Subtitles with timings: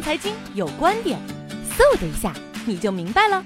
[0.00, 1.18] 财经有观点，
[1.76, 2.34] 嗖的一下
[2.66, 3.44] 你就明白了。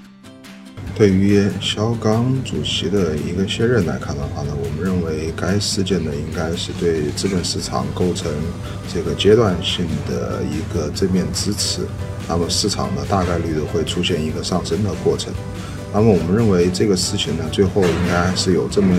[0.95, 8.31] 对于肖钢主席的一个卸任来看的话呢，我们认为该事件呢应该是对资本市场构成
[8.93, 11.81] 这个阶段性的一个正面支持，
[12.27, 15.33] 那么市场呢大概率的会出现一个上升的过程。
[15.91, 18.95] 那么我们认为这个事情呢，最后应该是有这么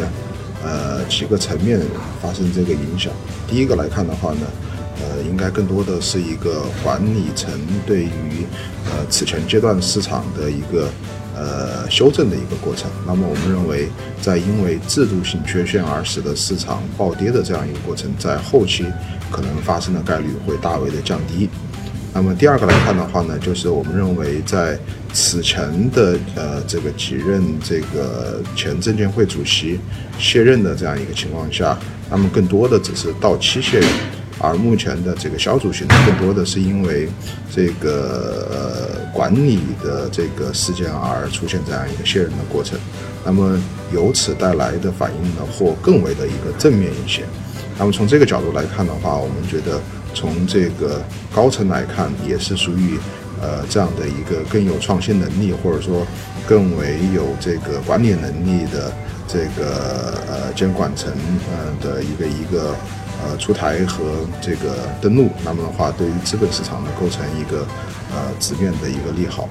[0.64, 1.80] 呃几个层面
[2.20, 3.12] 发生这个影响。
[3.46, 4.40] 第一个来看的话呢，
[5.00, 7.50] 呃，应该更多的是一个管理层
[7.86, 8.46] 对于
[8.86, 10.88] 呃此前阶段市场的一个。
[11.36, 12.88] 呃，修正的一个过程。
[13.04, 13.88] 那么，我们认为，
[14.22, 18.86] 在因为制度性缺陷而使得市场暴跌的这样一个过程，在后期
[19.32, 21.48] 可能发生的概率会大为的降低。
[22.12, 24.78] 那么，第二个来看的话呢，就是我们认为，在
[25.12, 29.80] 此前的呃这个几任这个前证监会主席
[30.20, 31.76] 卸任的这样一个情况下，
[32.08, 33.88] 那么更多的只是到期卸任。
[34.38, 37.08] 而目前的这个小主席呢，更多的是因为
[37.50, 42.78] 这个呃管理的这个事件而出现这样一个卸任的过程，
[43.24, 43.58] 那么
[43.92, 47.22] 由此带来的反应呢，或更为的一个正面一些。
[47.78, 49.80] 那么从这个角度来看的话，我们觉得
[50.12, 52.98] 从这个高层来看，也是属于
[53.40, 56.04] 呃这样的一个更有创新能力，或者说
[56.46, 58.92] 更为有这个管理能力的
[59.28, 61.12] 这个呃监管层
[61.50, 62.74] 呃的一个一个。
[63.22, 64.04] 呃，出台和
[64.40, 67.66] 这个登陆，那么的话，对于资本市场呢，构成一个
[68.12, 69.48] 呃直面的一个利好。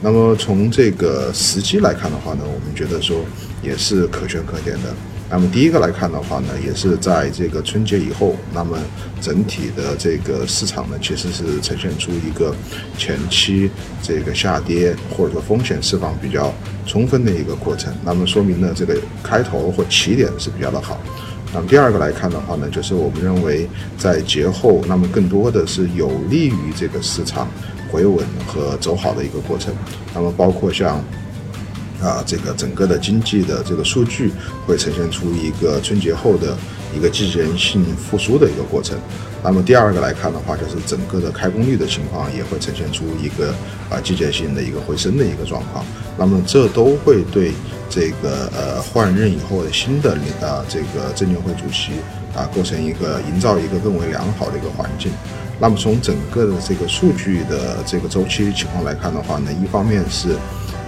[0.00, 3.24] 那么从这个时机来看的话呢，我们觉得说
[3.62, 4.94] 也是可圈可点的。
[5.30, 8.78] 那么第一个来看的话呢，也是在这个春节以后，那么
[9.20, 12.54] 整体的这个市场呢，其实是呈现出一个
[12.96, 13.68] 前期
[14.02, 16.54] 这个下跌或者说风险释放比较
[16.86, 17.92] 充分的一个过程。
[18.04, 20.98] 那么说明呢，这个开头或起点是比较的好。
[21.54, 27.48] 那么第二个来看的话呢，就是我们认为在节后，那么更多的是有利于这个市场
[27.90, 29.74] 回稳和走好的一个过程。
[30.14, 31.02] 那么包括像
[32.02, 34.32] 啊这个整个的经济的这个数据
[34.66, 36.56] 会呈现出一个春节后的
[36.96, 38.98] 一个季节性复苏的一个过程。
[39.42, 43.54] 那么第二个来看的话，就是整个的开工率的情况也会呈现出一个
[43.88, 45.84] 啊季节性的一个回升的一个状况。
[46.18, 47.52] 那么这都会对。
[47.90, 51.92] 这个呃换任以后的新的啊这个证监会主席
[52.36, 55.10] 啊构成一个营造一个更为良好的一个环境。
[55.58, 60.36] 那么从整个的这个数据的这个周期情况来看的话呢，一方面是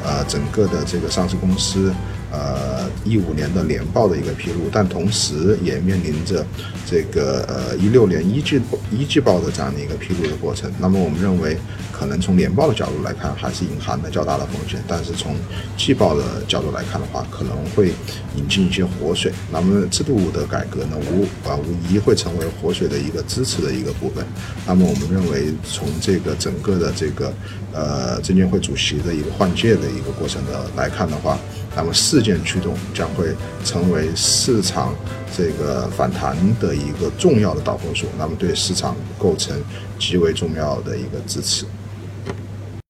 [0.04, 1.92] 呃整个的这个上市公司。
[2.32, 6.46] 呃，一五年的年报的一个披露，但同时也面临着
[6.88, 10.70] 这个呃一六年一季一季报的这样的一个披露的过程。
[10.78, 11.56] 那么我们认为，
[11.90, 15.34] 可能从年报的角度来看，还是隐含了较大的风险；但是从
[15.76, 17.88] 季报的角度来看的话，可能会
[18.36, 19.32] 引进一些活水。
[19.50, 24.24] 那么制度的改革呢，无啊无疑会成为活水的一个支持的一个部分。
[24.64, 27.32] 那么我们认为，从这个整个的这个
[27.72, 31.38] 呃证监会主席的一个换届的一个过程的来看的话。
[31.76, 33.32] 那么事件驱动将会
[33.64, 34.92] 成为市场
[35.36, 39.56] 这个反弹的一个重要的导火索，那么对市场构成
[39.96, 41.64] 极为重要的一个支持。